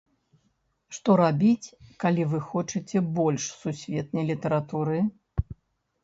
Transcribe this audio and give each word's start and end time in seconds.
Што 0.97 1.15
рабіць, 1.19 1.73
калі 2.03 2.23
вы 2.31 2.39
хочаце 2.47 2.97
больш 3.19 3.43
сусветнай 3.59 4.25
літаратуры? 4.31 4.97